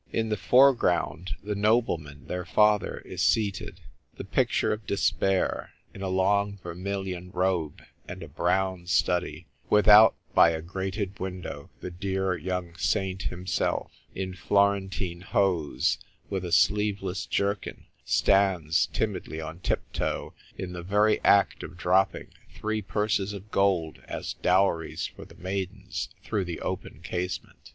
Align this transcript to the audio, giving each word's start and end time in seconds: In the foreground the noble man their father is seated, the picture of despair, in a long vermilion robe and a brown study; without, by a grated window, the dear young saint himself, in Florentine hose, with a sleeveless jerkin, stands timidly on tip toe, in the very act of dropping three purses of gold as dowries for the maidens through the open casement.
In 0.11 0.29
the 0.29 0.35
foreground 0.35 1.35
the 1.43 1.53
noble 1.53 1.99
man 1.99 2.25
their 2.25 2.43
father 2.43 3.03
is 3.05 3.21
seated, 3.21 3.81
the 4.15 4.23
picture 4.23 4.73
of 4.73 4.87
despair, 4.87 5.73
in 5.93 6.01
a 6.01 6.07
long 6.09 6.57
vermilion 6.63 7.29
robe 7.29 7.83
and 8.07 8.23
a 8.23 8.27
brown 8.27 8.87
study; 8.87 9.45
without, 9.69 10.15
by 10.33 10.49
a 10.49 10.61
grated 10.63 11.19
window, 11.19 11.69
the 11.81 11.91
dear 11.91 12.35
young 12.35 12.75
saint 12.77 13.21
himself, 13.29 13.91
in 14.15 14.33
Florentine 14.33 15.21
hose, 15.21 15.99
with 16.31 16.43
a 16.43 16.51
sleeveless 16.51 17.27
jerkin, 17.27 17.85
stands 18.03 18.87
timidly 18.87 19.39
on 19.39 19.59
tip 19.59 19.81
toe, 19.93 20.33
in 20.57 20.73
the 20.73 20.81
very 20.81 21.23
act 21.23 21.61
of 21.61 21.77
dropping 21.77 22.29
three 22.55 22.81
purses 22.81 23.33
of 23.33 23.51
gold 23.51 24.01
as 24.07 24.33
dowries 24.33 25.05
for 25.05 25.25
the 25.25 25.35
maidens 25.35 26.09
through 26.23 26.43
the 26.43 26.59
open 26.61 27.01
casement. 27.03 27.69